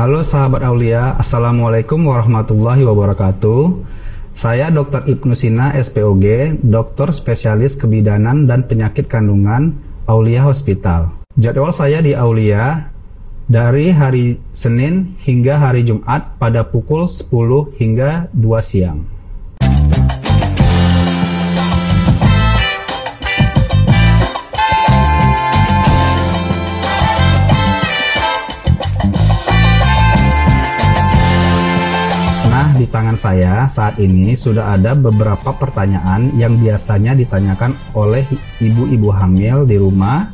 Halo 0.00 0.24
sahabat 0.24 0.64
Aulia, 0.64 1.12
Assalamualaikum 1.20 2.08
warahmatullahi 2.08 2.88
wabarakatuh. 2.88 3.84
Saya 4.32 4.72
Dr. 4.72 5.04
Ibnu 5.04 5.36
Sina, 5.36 5.76
SPOG, 5.76 6.56
dokter 6.64 7.12
spesialis 7.12 7.76
kebidanan 7.76 8.48
dan 8.48 8.64
penyakit 8.64 9.12
kandungan 9.12 9.76
Aulia 10.08 10.48
Hospital. 10.48 11.20
Jadwal 11.36 11.76
saya 11.76 12.00
di 12.00 12.16
Aulia 12.16 12.88
dari 13.44 13.92
hari 13.92 14.40
Senin 14.56 15.20
hingga 15.20 15.60
hari 15.60 15.84
Jumat 15.84 16.32
pada 16.40 16.64
pukul 16.64 17.04
10 17.04 17.76
hingga 17.76 18.32
2 18.32 18.40
siang. 18.64 19.04
Saya 33.16 33.64
saat 33.70 33.96
ini 34.02 34.34
sudah 34.34 34.76
ada 34.76 34.92
beberapa 34.98 35.54
pertanyaan 35.54 36.34
yang 36.34 36.58
biasanya 36.58 37.14
ditanyakan 37.14 37.72
oleh 37.94 38.26
ibu-ibu 38.58 39.08
hamil 39.14 39.64
di 39.64 39.78
rumah. 39.78 40.28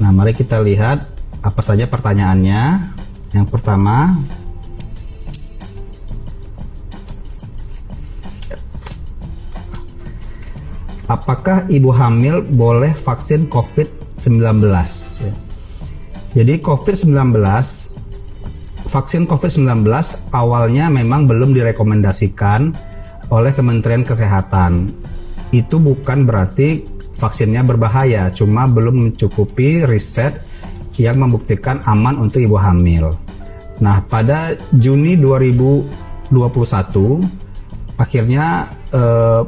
Nah, 0.00 0.10
mari 0.14 0.32
kita 0.32 0.62
lihat 0.64 1.04
apa 1.44 1.60
saja 1.60 1.84
pertanyaannya? 1.90 2.62
Yang 3.36 3.46
pertama, 3.52 4.16
apakah 11.10 11.66
ibu 11.66 11.90
hamil 11.90 12.42
boleh 12.42 12.94
vaksin 12.94 13.50
COVID-19? 13.50 14.62
Jadi 16.30 16.54
COVID-19 16.62 17.10
vaksin 18.90 19.30
COVID-19 19.30 19.86
awalnya 20.34 20.90
memang 20.90 21.30
belum 21.30 21.54
direkomendasikan 21.54 22.74
oleh 23.30 23.54
Kementerian 23.54 24.02
Kesehatan. 24.02 24.90
Itu 25.54 25.78
bukan 25.78 26.26
berarti 26.26 26.82
vaksinnya 27.14 27.62
berbahaya, 27.62 28.34
cuma 28.34 28.66
belum 28.66 29.14
mencukupi 29.14 29.86
riset 29.86 30.42
yang 30.98 31.22
membuktikan 31.22 31.78
aman 31.86 32.18
untuk 32.18 32.42
ibu 32.42 32.58
hamil. 32.58 33.14
Nah, 33.78 34.02
pada 34.10 34.58
Juni 34.74 35.14
2021 35.14 36.34
akhirnya 37.96 38.74
eh, 38.90 39.42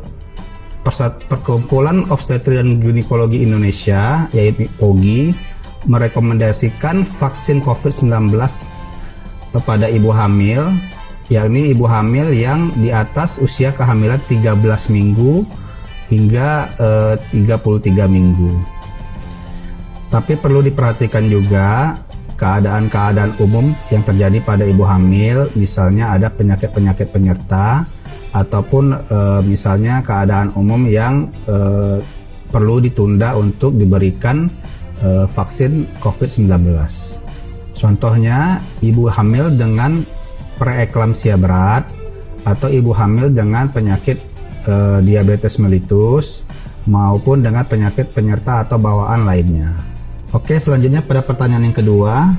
Perkumpulan 1.30 2.10
Obstetri 2.10 2.58
dan 2.58 2.82
Ginekologi 2.82 3.46
Indonesia 3.46 4.26
yaitu 4.34 4.66
POGI 4.82 5.30
merekomendasikan 5.86 7.06
vaksin 7.06 7.62
COVID-19 7.62 8.34
kepada 9.52 9.86
ibu 9.86 10.10
hamil 10.10 10.72
yakni 11.30 11.72
ibu 11.72 11.86
hamil 11.88 12.32
yang 12.32 12.72
di 12.76 12.92
atas 12.92 13.40
usia 13.40 13.72
kehamilan 13.72 14.20
13 14.28 14.58
minggu 14.92 15.46
hingga 16.12 16.68
eh, 16.76 17.14
33 17.32 18.04
minggu. 18.08 18.52
Tapi 20.12 20.36
perlu 20.36 20.60
diperhatikan 20.60 21.24
juga 21.24 21.96
keadaan-keadaan 22.36 23.38
umum 23.38 23.70
yang 23.94 24.02
terjadi 24.02 24.42
pada 24.42 24.66
ibu 24.66 24.82
hamil, 24.82 25.46
misalnya 25.54 26.10
ada 26.12 26.26
penyakit-penyakit 26.26 27.14
penyerta 27.14 27.86
ataupun 28.34 28.98
e, 28.98 29.18
misalnya 29.46 30.02
keadaan 30.02 30.50
umum 30.58 30.90
yang 30.90 31.30
e, 31.46 31.56
perlu 32.50 32.82
ditunda 32.82 33.38
untuk 33.38 33.78
diberikan 33.78 34.50
e, 34.98 35.28
vaksin 35.30 35.86
COVID-19. 36.02 36.50
Contohnya 37.72 38.60
ibu 38.84 39.08
hamil 39.08 39.52
dengan 39.56 40.04
preeklamsia 40.60 41.40
berat 41.40 41.88
atau 42.44 42.68
ibu 42.68 42.92
hamil 42.92 43.32
dengan 43.32 43.72
penyakit 43.72 44.20
e, 44.66 44.74
diabetes 45.02 45.56
mellitus 45.56 46.44
maupun 46.84 47.40
dengan 47.40 47.64
penyakit 47.64 48.12
penyerta 48.12 48.66
atau 48.66 48.76
bawaan 48.76 49.24
lainnya. 49.24 49.72
Oke, 50.32 50.56
selanjutnya 50.56 51.04
pada 51.04 51.20
pertanyaan 51.24 51.70
yang 51.70 51.76
kedua. 51.76 52.32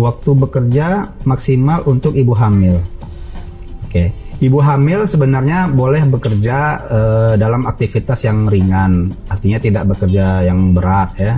Waktu 0.00 0.30
bekerja 0.32 1.12
maksimal 1.28 1.84
untuk 1.84 2.16
ibu 2.16 2.32
hamil. 2.32 2.80
Oke, 3.84 4.14
ibu 4.40 4.58
hamil 4.58 5.04
sebenarnya 5.04 5.68
boleh 5.68 6.02
bekerja 6.08 6.58
uh, 6.88 7.32
dalam 7.36 7.68
aktivitas 7.68 8.24
yang 8.24 8.48
ringan, 8.48 9.12
artinya 9.28 9.58
tidak 9.60 9.84
bekerja 9.94 10.44
yang 10.48 10.72
berat 10.72 11.10
ya. 11.20 11.34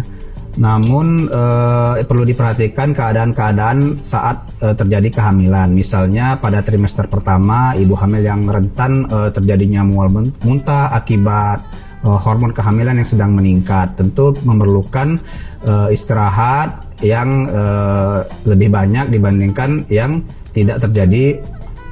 Namun 0.53 1.33
uh, 1.33 1.97
perlu 2.05 2.29
diperhatikan 2.29 2.93
keadaan-keadaan 2.93 4.05
saat 4.05 4.45
uh, 4.61 4.77
terjadi 4.77 5.09
kehamilan. 5.21 5.73
Misalnya 5.73 6.37
pada 6.37 6.61
trimester 6.61 7.09
pertama 7.09 7.73
ibu 7.73 7.97
hamil 7.97 8.21
yang 8.21 8.45
rentan 8.45 9.09
uh, 9.09 9.33
terjadinya 9.33 9.81
mual 9.81 10.13
muntah 10.45 10.93
akibat 10.93 11.65
uh, 12.05 12.21
hormon 12.21 12.53
kehamilan 12.53 13.01
yang 13.01 13.09
sedang 13.09 13.33
meningkat 13.33 13.97
tentu 13.97 14.37
memerlukan 14.45 15.17
uh, 15.65 15.89
istirahat 15.89 16.85
yang 17.01 17.49
uh, 17.49 18.21
lebih 18.45 18.69
banyak 18.69 19.09
dibandingkan 19.09 19.89
yang 19.89 20.21
tidak 20.53 20.85
terjadi 20.85 21.41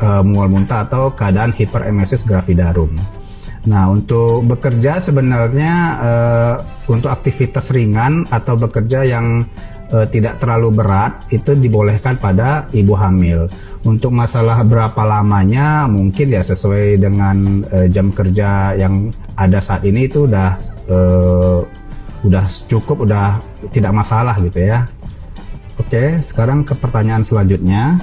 uh, 0.00 0.22
mual 0.24 0.48
muntah 0.48 0.88
atau 0.88 1.12
keadaan 1.12 1.52
hiperemesis 1.54 2.24
gravidarum. 2.24 2.92
Nah, 3.60 3.92
untuk 3.92 4.48
bekerja 4.48 5.04
sebenarnya 5.04 5.74
uh, 6.00 6.54
untuk 6.88 7.12
aktivitas 7.12 7.76
ringan 7.76 8.24
atau 8.32 8.56
bekerja 8.56 9.04
yang 9.04 9.44
uh, 9.92 10.08
tidak 10.08 10.40
terlalu 10.40 10.72
berat 10.72 11.28
itu 11.28 11.52
dibolehkan 11.52 12.16
pada 12.16 12.64
ibu 12.72 12.96
hamil. 12.96 13.52
Untuk 13.84 14.12
masalah 14.12 14.64
berapa 14.64 15.04
lamanya 15.04 15.84
mungkin 15.88 16.32
ya 16.32 16.40
sesuai 16.40 17.00
dengan 17.04 17.64
uh, 17.68 17.86
jam 17.92 18.08
kerja 18.08 18.72
yang 18.80 19.12
ada 19.36 19.60
saat 19.60 19.84
ini 19.84 20.08
itu 20.08 20.24
udah 20.24 20.56
uh, 20.88 21.60
udah 22.24 22.44
cukup, 22.68 23.04
udah 23.04 23.40
tidak 23.72 23.92
masalah 23.92 24.36
gitu 24.40 24.60
ya. 24.60 24.88
Oke, 25.80 26.20
sekarang 26.20 26.64
ke 26.64 26.76
pertanyaan 26.76 27.24
selanjutnya. 27.24 28.00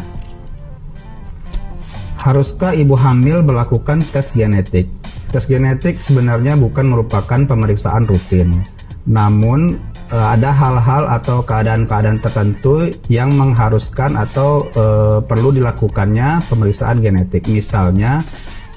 Haruskah 2.17 2.73
ibu 2.73 2.97
hamil 2.97 3.45
melakukan 3.45 4.01
tes 4.09 4.33
genetik? 4.33 4.89
Tes 5.29 5.45
genetik 5.45 6.01
sebenarnya 6.01 6.57
bukan 6.57 6.89
merupakan 6.89 7.37
pemeriksaan 7.45 8.09
rutin. 8.09 8.65
Namun 9.05 9.77
uh, 10.09 10.33
ada 10.33 10.49
hal-hal 10.51 11.07
atau 11.07 11.45
keadaan-keadaan 11.45 12.19
tertentu 12.19 12.89
yang 13.07 13.37
mengharuskan 13.37 14.17
atau 14.17 14.65
uh, 14.75 15.21
perlu 15.23 15.53
dilakukannya 15.53 16.43
pemeriksaan 16.49 16.99
genetik. 17.05 17.45
Misalnya 17.47 18.25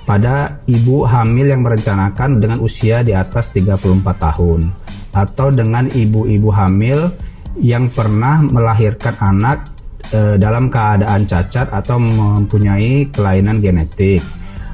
pada 0.05 0.61
ibu 0.69 1.09
hamil 1.09 1.49
yang 1.55 1.65
merencanakan 1.65 2.45
dengan 2.45 2.59
usia 2.61 3.01
di 3.01 3.17
atas 3.17 3.57
34 3.57 4.05
tahun 4.05 4.69
atau 5.11 5.49
dengan 5.51 5.91
ibu-ibu 5.91 6.51
hamil 6.55 7.11
yang 7.59 7.91
pernah 7.91 8.43
melahirkan 8.43 9.19
anak 9.19 9.71
uh, 10.15 10.37
dalam 10.37 10.69
keadaan 10.69 11.27
cacat 11.27 11.71
atau 11.71 11.97
mempunyai 11.99 13.11
kelainan 13.11 13.63
genetik 13.63 14.23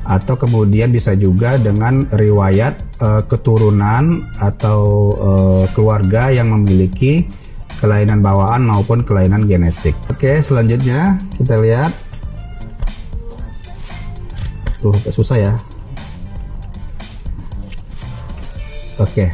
atau 0.06 0.38
kemudian 0.38 0.94
bisa 0.94 1.18
juga 1.18 1.58
dengan 1.58 2.06
riwayat 2.14 2.78
uh, 3.02 3.22
keturunan 3.26 4.22
atau 4.38 4.80
uh, 5.18 5.64
keluarga 5.74 6.30
yang 6.30 6.54
memiliki 6.54 7.26
kelainan 7.82 8.22
bawaan 8.22 8.64
maupun 8.64 9.02
kelainan 9.02 9.44
genetik. 9.50 9.92
Oke, 10.08 10.40
selanjutnya 10.40 11.20
kita 11.36 11.58
lihat. 11.60 11.92
Tuh, 14.80 14.96
susah 15.10 15.36
ya. 15.36 15.54
Oke. 18.96 19.28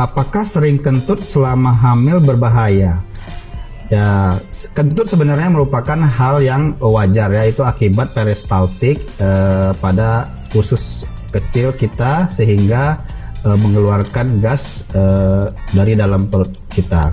Apakah 0.00 0.48
sering 0.48 0.80
kentut 0.80 1.20
selama 1.20 1.74
hamil 1.76 2.22
berbahaya? 2.24 3.04
Ya, 3.90 4.38
kentut 4.70 5.10
sebenarnya 5.10 5.50
merupakan 5.50 5.98
hal 5.98 6.46
yang 6.46 6.78
wajar 6.78 7.26
ya, 7.34 7.42
itu 7.42 7.66
akibat 7.66 8.14
peristaltik 8.14 9.02
eh, 9.18 9.74
pada 9.82 10.30
usus 10.54 11.10
kecil 11.34 11.74
kita 11.74 12.30
sehingga 12.30 13.02
eh, 13.42 13.58
mengeluarkan 13.58 14.38
gas 14.38 14.86
eh, 14.94 15.50
dari 15.74 15.98
dalam 15.98 16.30
perut 16.30 16.54
kita. 16.70 17.10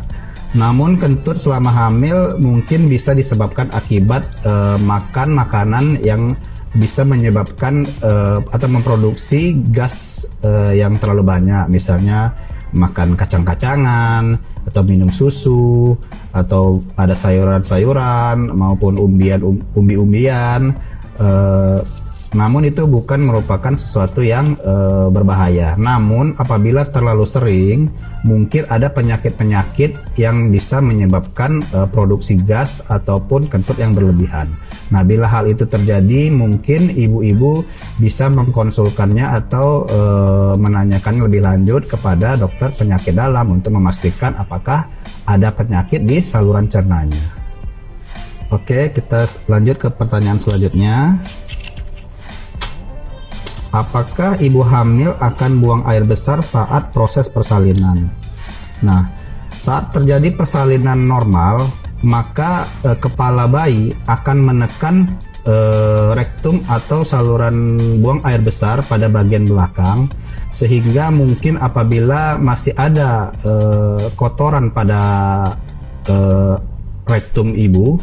Namun 0.54 1.02
kentut 1.02 1.34
selama 1.34 1.74
hamil 1.74 2.38
mungkin 2.38 2.86
bisa 2.86 3.18
disebabkan 3.18 3.74
akibat 3.74 4.30
eh, 4.46 4.78
makan 4.78 5.34
makanan 5.34 6.06
yang 6.06 6.38
bisa 6.78 7.02
menyebabkan 7.02 7.90
eh, 7.90 8.38
atau 8.54 8.70
memproduksi 8.70 9.58
gas 9.74 10.30
eh, 10.46 10.78
yang 10.78 11.02
terlalu 11.02 11.26
banyak, 11.26 11.74
misalnya 11.74 12.38
makan 12.70 13.18
kacang-kacangan 13.18 14.38
atau 14.68 14.84
minum 14.84 15.08
susu 15.08 15.96
atau 16.36 16.84
ada 17.00 17.16
sayuran-sayuran 17.16 18.52
maupun 18.52 19.00
umbian 19.00 19.40
um, 19.42 19.58
umbi-umbian 19.74 20.76
uh, 21.18 21.80
Namun 22.36 22.68
itu 22.68 22.84
bukan 22.84 23.24
merupakan 23.24 23.72
sesuatu 23.72 24.20
yang 24.20 24.60
e, 24.60 24.74
berbahaya. 25.08 25.80
Namun 25.80 26.36
apabila 26.36 26.84
terlalu 26.84 27.24
sering, 27.24 27.88
mungkin 28.28 28.68
ada 28.68 28.92
penyakit-penyakit 28.92 30.20
yang 30.20 30.52
bisa 30.52 30.84
menyebabkan 30.84 31.64
e, 31.72 31.88
produksi 31.88 32.36
gas 32.44 32.84
ataupun 32.92 33.48
kentut 33.48 33.80
yang 33.80 33.96
berlebihan. 33.96 34.52
Nah, 34.92 35.08
bila 35.08 35.32
hal 35.32 35.48
itu 35.48 35.64
terjadi, 35.64 36.28
mungkin 36.28 36.92
ibu-ibu 36.92 37.64
bisa 37.96 38.28
mengkonsulkannya 38.28 39.24
atau 39.24 39.88
e, 39.88 40.00
menanyakan 40.60 41.24
lebih 41.24 41.48
lanjut 41.48 41.88
kepada 41.88 42.36
dokter 42.36 42.76
penyakit 42.76 43.16
dalam 43.16 43.56
untuk 43.56 43.72
memastikan 43.72 44.36
apakah 44.36 44.92
ada 45.24 45.48
penyakit 45.56 46.04
di 46.04 46.20
saluran 46.20 46.68
cernanya. 46.68 47.24
Oke, 48.52 48.92
kita 48.96 49.28
lanjut 49.48 49.76
ke 49.76 49.88
pertanyaan 49.92 50.40
selanjutnya. 50.40 51.20
Apakah 53.76 54.40
ibu 54.40 54.64
hamil 54.64 55.12
akan 55.20 55.52
buang 55.60 55.84
air 55.88 56.08
besar 56.08 56.40
saat 56.40 56.96
proses 56.96 57.28
persalinan? 57.28 58.08
Nah, 58.80 59.12
saat 59.60 59.92
terjadi 59.92 60.32
persalinan 60.38 61.04
normal, 61.04 61.68
maka 62.06 62.70
e, 62.86 62.94
kepala 62.96 63.50
bayi 63.50 63.92
akan 64.06 64.38
menekan 64.40 64.96
e, 65.44 65.56
rektum 66.14 66.62
atau 66.70 67.02
saluran 67.02 67.78
buang 68.00 68.22
air 68.24 68.40
besar 68.40 68.86
pada 68.86 69.10
bagian 69.10 69.50
belakang 69.50 70.06
sehingga 70.54 71.10
mungkin 71.10 71.58
apabila 71.58 72.38
masih 72.38 72.72
ada 72.78 73.34
e, 73.42 73.54
kotoran 74.14 74.70
pada 74.70 75.02
e, 76.06 76.16
rektum 77.10 77.58
ibu 77.58 77.98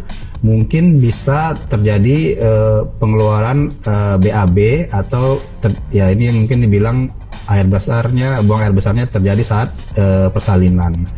mungkin 0.45 1.01
bisa 1.01 1.57
terjadi 1.73 2.37
uh, 2.37 2.81
pengeluaran 3.01 3.73
uh, 3.89 4.21
eh, 4.21 4.29
BAB 4.29 4.59
atau 4.93 5.41
ter, 5.57 5.73
ya 5.89 6.13
ini 6.13 6.29
mungkin 6.37 6.61
dibilang 6.61 7.09
air 7.49 7.65
besarnya 7.65 8.45
buang 8.45 8.61
air 8.61 8.77
besarnya 8.77 9.09
terjadi 9.09 9.41
saat 9.41 9.73
uh, 9.97 10.29
persalinan. 10.29 11.09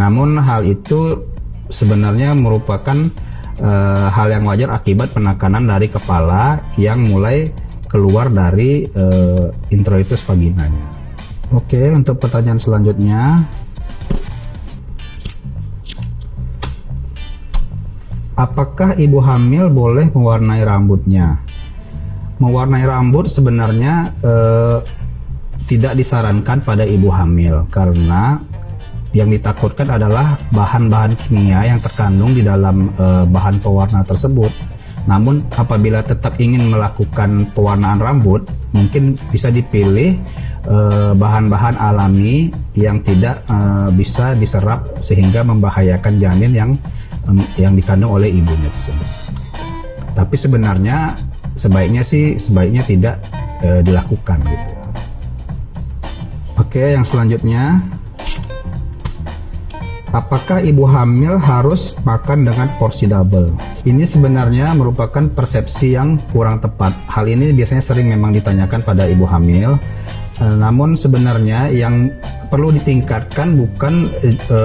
Namun 0.00 0.40
hal 0.40 0.64
itu 0.64 1.28
sebenarnya 1.68 2.32
merupakan 2.32 2.96
uh, 3.60 4.08
hal 4.08 4.32
yang 4.32 4.48
wajar 4.48 4.72
akibat 4.72 5.12
penekanan 5.12 5.68
dari 5.68 5.92
kepala 5.92 6.64
yang 6.80 7.04
mulai 7.04 7.52
keluar 7.84 8.32
dari 8.32 8.88
uh, 8.96 9.52
introitus 9.68 10.24
vaginanya. 10.24 10.88
Oke, 11.52 11.92
untuk 11.92 12.16
pertanyaan 12.16 12.62
selanjutnya 12.62 13.44
Apakah 18.40 18.96
ibu 18.96 19.20
hamil 19.20 19.68
boleh 19.68 20.08
mewarnai 20.16 20.64
rambutnya? 20.64 21.44
Mewarnai 22.40 22.88
rambut 22.88 23.28
sebenarnya 23.28 24.16
eh, 24.24 24.80
tidak 25.68 25.92
disarankan 25.92 26.64
pada 26.64 26.88
ibu 26.88 27.12
hamil 27.12 27.68
karena 27.68 28.40
yang 29.12 29.28
ditakutkan 29.28 29.92
adalah 29.92 30.40
bahan-bahan 30.56 31.20
kimia 31.20 31.68
yang 31.68 31.84
terkandung 31.84 32.32
di 32.32 32.40
dalam 32.40 32.88
eh, 32.96 33.28
bahan 33.28 33.60
pewarna 33.60 34.00
tersebut. 34.08 34.48
Namun 35.04 35.44
apabila 35.52 36.00
tetap 36.00 36.40
ingin 36.40 36.72
melakukan 36.72 37.52
pewarnaan 37.52 38.00
rambut, 38.00 38.48
mungkin 38.72 39.20
bisa 39.28 39.52
dipilih 39.52 40.16
eh, 40.64 41.12
bahan-bahan 41.12 41.76
alami 41.76 42.56
yang 42.72 43.04
tidak 43.04 43.44
eh, 43.44 43.92
bisa 43.92 44.32
diserap 44.32 44.96
sehingga 44.96 45.44
membahayakan 45.44 46.16
janin 46.16 46.56
yang 46.56 46.72
yang 47.60 47.76
dikandung 47.76 48.16
oleh 48.16 48.30
ibunya 48.30 48.70
tersebut. 48.72 49.08
Tapi 50.16 50.36
sebenarnya 50.36 51.14
sebaiknya 51.54 52.02
sih 52.02 52.34
sebaiknya 52.40 52.82
tidak 52.86 53.16
e, 53.62 53.84
dilakukan 53.84 54.42
gitu. 54.42 54.72
Oke, 56.60 56.92
yang 56.92 57.06
selanjutnya 57.06 57.80
Apakah 60.10 60.58
ibu 60.58 60.90
hamil 60.90 61.38
harus 61.38 61.94
makan 62.02 62.42
dengan 62.42 62.66
porsi 62.82 63.06
double? 63.06 63.54
Ini 63.86 64.02
sebenarnya 64.02 64.74
merupakan 64.74 65.22
persepsi 65.30 65.94
yang 65.94 66.18
kurang 66.34 66.58
tepat. 66.58 66.90
Hal 67.06 67.30
ini 67.30 67.54
biasanya 67.54 67.78
sering 67.78 68.10
memang 68.10 68.34
ditanyakan 68.34 68.82
pada 68.82 69.06
ibu 69.06 69.22
hamil. 69.22 69.78
E, 70.34 70.44
namun 70.58 70.98
sebenarnya 70.98 71.70
yang 71.70 72.10
perlu 72.50 72.74
ditingkatkan 72.74 73.54
bukan 73.54 74.10
e, 74.26 74.60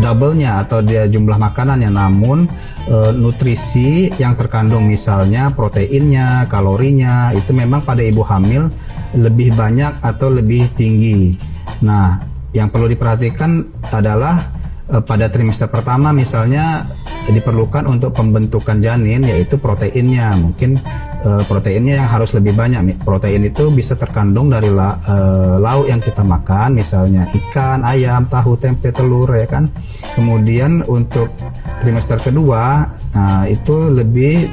double-nya 0.00 0.64
atau 0.64 0.80
dia 0.80 1.04
jumlah 1.04 1.36
makanannya 1.36 1.90
namun 1.92 2.48
e, 2.88 2.96
nutrisi 3.12 4.08
yang 4.16 4.38
terkandung 4.38 4.88
misalnya 4.88 5.52
proteinnya, 5.52 6.48
kalorinya 6.48 7.36
itu 7.36 7.52
memang 7.52 7.84
pada 7.84 8.00
ibu 8.00 8.24
hamil 8.24 8.72
lebih 9.12 9.52
banyak 9.52 10.00
atau 10.00 10.32
lebih 10.32 10.72
tinggi. 10.72 11.36
Nah, 11.84 12.16
yang 12.56 12.72
perlu 12.72 12.88
diperhatikan 12.88 13.64
adalah 13.92 14.61
pada 14.82 15.30
trimester 15.30 15.70
pertama 15.70 16.10
misalnya 16.10 16.84
diperlukan 17.30 17.86
untuk 17.86 18.18
pembentukan 18.18 18.82
janin 18.82 19.22
yaitu 19.22 19.54
proteinnya. 19.54 20.34
Mungkin 20.34 20.82
uh, 21.22 21.42
proteinnya 21.46 22.02
yang 22.02 22.08
harus 22.10 22.34
lebih 22.34 22.58
banyak. 22.58 22.98
Protein 23.06 23.46
itu 23.46 23.70
bisa 23.70 23.94
terkandung 23.94 24.50
dari 24.50 24.68
uh, 24.74 25.56
lauk 25.62 25.86
yang 25.86 26.02
kita 26.02 26.26
makan, 26.26 26.74
misalnya 26.74 27.30
ikan, 27.30 27.86
ayam, 27.86 28.26
tahu, 28.26 28.58
tempe, 28.58 28.90
telur, 28.90 29.30
ya 29.30 29.46
kan. 29.46 29.70
Kemudian 30.18 30.82
untuk 30.90 31.30
trimester 31.78 32.18
kedua, 32.18 32.90
nah, 33.14 33.46
itu 33.46 33.90
lebih 33.90 34.50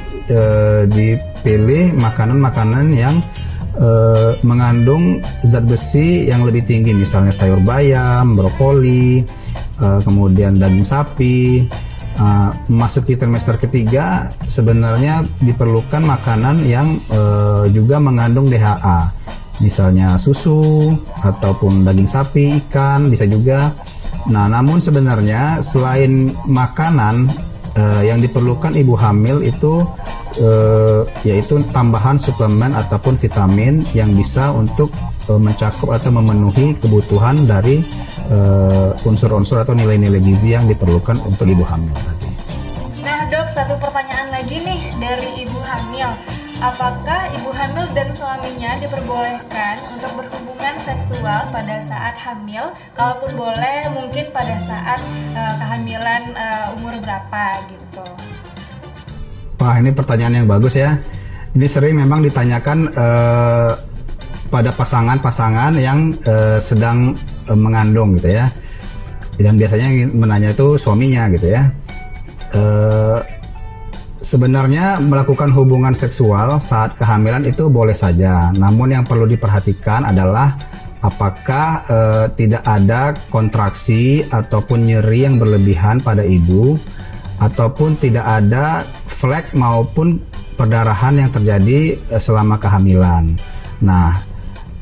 dipilih 0.94 1.90
makanan-makanan 1.98 2.94
yang 2.94 3.18
mengandung 4.46 5.18
zat 5.42 5.66
besi 5.66 6.30
yang 6.30 6.46
lebih 6.46 6.62
tinggi, 6.62 6.94
misalnya 6.94 7.34
sayur 7.34 7.58
bayam, 7.58 8.38
brokoli, 8.38 9.26
uh, 9.80 10.00
kemudian 10.04 10.60
daging 10.60 10.86
sapi. 10.86 11.66
Uh, 12.20 12.52
masuk 12.68 13.06
trimester 13.06 13.56
ketiga 13.56 14.34
sebenarnya 14.44 15.24
diperlukan 15.40 16.04
makanan 16.04 16.60
yang 16.68 17.00
uh, 17.08 17.64
juga 17.70 17.96
mengandung 17.96 18.50
DHA 18.50 19.08
misalnya 19.62 20.16
susu 20.16 20.96
ataupun 21.22 21.84
daging 21.86 22.10
sapi 22.10 22.44
ikan 22.66 23.08
bisa 23.08 23.28
juga. 23.28 23.72
Nah 24.28 24.48
namun 24.52 24.82
sebenarnya 24.82 25.64
selain 25.64 26.34
makanan 26.44 27.30
uh, 27.76 28.02
yang 28.04 28.20
diperlukan 28.20 28.76
ibu 28.76 28.96
hamil 28.96 29.40
itu 29.44 29.84
uh, 30.40 31.04
yaitu 31.22 31.62
tambahan 31.72 32.16
suplemen 32.20 32.72
ataupun 32.74 33.16
vitamin 33.16 33.84
yang 33.96 34.12
bisa 34.16 34.50
untuk 34.52 34.92
uh, 35.28 35.40
mencakup 35.40 35.92
atau 35.92 36.10
memenuhi 36.12 36.76
kebutuhan 36.80 37.44
dari 37.48 37.84
uh, 38.30 38.94
unsur-unsur 39.04 39.60
atau 39.60 39.74
nilai-nilai 39.74 40.22
gizi 40.22 40.54
yang 40.54 40.70
diperlukan 40.70 41.18
untuk 41.26 41.44
ibu 41.44 41.66
hamil 41.66 41.92
tadi. 41.92 42.30
Nah 43.02 43.26
dok, 43.28 43.46
satu 43.52 43.74
pertanyaan 43.82 44.30
lagi 44.30 44.62
nih 44.62 44.80
dari 45.02 45.44
ibu 45.44 45.58
hamil. 45.66 46.10
Apakah 46.60 47.32
ibu 47.40 47.48
hamil 47.56 47.88
dan 47.96 48.12
suaminya 48.12 48.76
diperbolehkan 48.84 49.80
untuk 49.96 50.12
berhubungan 50.20 50.76
seksual 50.84 51.48
pada 51.48 51.80
saat 51.80 52.12
hamil? 52.20 52.76
Kalaupun 52.92 53.32
boleh, 53.32 53.88
mungkin 53.96 54.28
pada 54.28 54.60
saat 54.60 55.00
uh, 55.32 55.54
kehamilan 55.56 56.22
uh, 56.36 56.76
umur 56.76 57.00
berapa 57.00 57.44
gitu? 57.72 58.04
Wah 59.56 59.76
ini 59.80 59.88
pertanyaan 59.92 60.44
yang 60.44 60.48
bagus 60.48 60.76
ya. 60.76 61.00
Ini 61.56 61.64
sering 61.64 61.96
memang 61.96 62.28
ditanyakan 62.28 62.92
uh, 62.92 63.72
pada 64.52 64.70
pasangan-pasangan 64.76 65.80
yang 65.80 66.12
uh, 66.28 66.60
sedang 66.60 67.16
uh, 67.48 67.56
mengandung 67.56 68.18
gitu 68.18 68.36
ya. 68.36 68.50
Dan 69.40 69.56
biasanya 69.56 69.88
yang 69.88 70.12
menanya 70.12 70.52
itu 70.52 70.76
suaminya 70.76 71.32
gitu 71.32 71.48
ya. 71.48 71.62
Uh, 72.52 73.18
sebenarnya 74.20 75.00
melakukan 75.00 75.48
hubungan 75.54 75.96
seksual 75.96 76.60
saat 76.60 76.98
kehamilan 77.00 77.48
itu 77.48 77.72
boleh 77.72 77.96
saja. 77.96 78.52
Namun 78.52 78.92
yang 78.92 79.04
perlu 79.08 79.24
diperhatikan 79.24 80.04
adalah 80.04 80.60
apakah 81.00 81.68
uh, 81.88 82.26
tidak 82.36 82.60
ada 82.68 83.16
kontraksi 83.32 84.20
ataupun 84.28 84.84
nyeri 84.84 85.24
yang 85.24 85.40
berlebihan 85.40 86.04
pada 86.04 86.20
ibu 86.20 86.76
ataupun 87.40 87.96
tidak 87.96 88.28
ada 88.28 88.84
flek 89.08 89.56
maupun 89.56 90.20
perdarahan 90.60 91.16
yang 91.16 91.30
terjadi 91.32 91.96
selama 92.20 92.60
kehamilan. 92.60 93.32
Nah, 93.80 94.20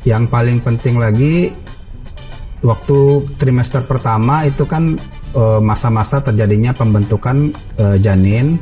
yang 0.03 0.27
paling 0.27 0.59
penting 0.59 0.99
lagi 0.99 1.55
waktu 2.62 3.27
trimester 3.38 3.87
pertama 3.87 4.43
itu 4.47 4.67
kan 4.67 4.99
eh, 5.35 5.61
masa-masa 5.62 6.19
terjadinya 6.23 6.75
pembentukan 6.75 7.55
uh, 7.79 7.97
janin. 7.99 8.59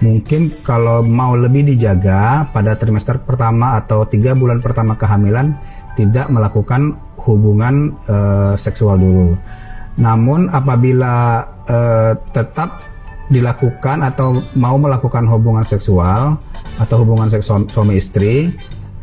Mungkin 0.00 0.64
kalau 0.64 1.04
mau 1.04 1.36
lebih 1.36 1.76
dijaga 1.76 2.48
pada 2.56 2.72
trimester 2.72 3.20
pertama 3.20 3.76
atau 3.76 4.08
tiga 4.08 4.32
bulan 4.32 4.64
pertama 4.64 4.96
kehamilan 4.96 5.52
tidak 5.92 6.32
melakukan 6.32 6.96
hubungan 7.20 7.92
uh, 8.08 8.56
seksual 8.56 8.96
dulu. 8.96 9.36
Namun 10.00 10.48
apabila 10.48 11.44
uh, 11.68 12.16
tetap 12.32 12.80
dilakukan 13.28 14.02
atau 14.02 14.40
mau 14.56 14.80
melakukan 14.80 15.28
hubungan 15.28 15.62
seksual 15.62 16.40
atau 16.80 16.96
hubungan 17.04 17.30
seks 17.30 17.46
suami 17.46 18.00
istri 18.00 18.50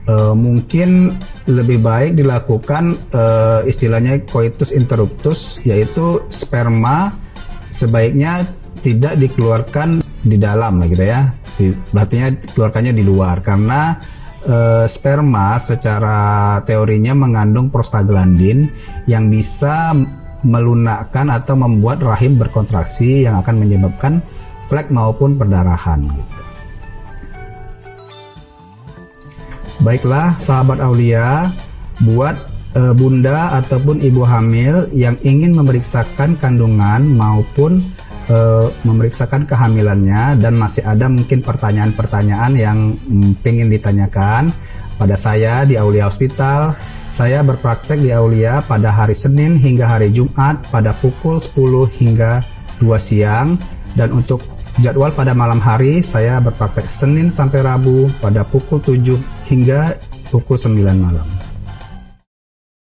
uh, 0.08 0.34
mungkin 0.34 1.20
lebih 1.48 1.84
baik 1.84 2.18
dilakukan 2.18 2.98
uh, 3.14 3.62
istilahnya 3.64 4.24
coitus 4.28 4.74
interruptus 4.74 5.62
yaitu 5.68 6.24
sperma 6.32 7.14
sebaiknya 7.70 8.48
tidak 8.82 9.20
dikeluarkan 9.20 10.02
di 10.24 10.38
dalam 10.40 10.82
gitu 10.88 11.04
ya 11.08 11.32
berarti 11.92 12.52
keluarkannya 12.54 12.94
di 12.94 13.04
luar 13.04 13.42
karena 13.42 13.98
uh, 14.46 14.86
sperma 14.86 15.58
secara 15.58 16.60
teorinya 16.64 17.18
mengandung 17.18 17.74
prostaglandin 17.74 18.70
yang 19.10 19.28
bisa 19.28 19.94
melunakkan 20.46 21.34
atau 21.34 21.58
membuat 21.58 22.00
rahim 22.06 22.38
berkontraksi 22.38 23.26
yang 23.26 23.42
akan 23.42 23.58
menyebabkan 23.58 24.22
flek 24.70 24.94
maupun 24.94 25.36
perdarahan 25.36 26.06
gitu. 26.06 26.48
Baiklah 29.88 30.36
sahabat 30.36 30.84
Aulia, 30.84 31.48
buat 32.04 32.36
e, 32.76 32.92
bunda 32.92 33.56
ataupun 33.56 34.04
ibu 34.04 34.20
hamil 34.28 34.92
yang 34.92 35.16
ingin 35.24 35.56
memeriksakan 35.56 36.36
kandungan 36.44 37.08
maupun 37.08 37.80
e, 38.28 38.38
memeriksakan 38.84 39.48
kehamilannya 39.48 40.44
dan 40.44 40.60
masih 40.60 40.84
ada 40.84 41.08
mungkin 41.08 41.40
pertanyaan-pertanyaan 41.40 42.52
yang 42.60 43.00
mm, 43.00 43.40
ingin 43.48 43.72
ditanyakan 43.72 44.52
pada 45.00 45.16
saya 45.16 45.64
di 45.64 45.80
Aulia 45.80 46.12
Hospital. 46.12 46.76
Saya 47.08 47.40
berpraktek 47.40 48.04
di 48.04 48.12
Aulia 48.12 48.60
pada 48.68 48.92
hari 48.92 49.16
Senin 49.16 49.56
hingga 49.56 49.88
hari 49.88 50.12
Jumat 50.12 50.68
pada 50.68 50.92
pukul 51.00 51.40
10 51.40 51.88
hingga 51.96 52.44
2 52.84 52.92
siang. 53.00 53.56
Dan 53.96 54.20
untuk 54.20 54.44
jadwal 54.82 55.10
pada 55.14 55.34
malam 55.34 55.58
hari 55.58 56.06
saya 56.06 56.38
berpraktek 56.38 56.90
Senin 56.90 57.34
sampai 57.34 57.66
Rabu 57.66 58.10
pada 58.22 58.46
pukul 58.46 58.78
7 58.82 59.18
hingga 59.50 59.98
pukul 60.30 60.58
9 60.58 60.78
malam. 60.98 61.37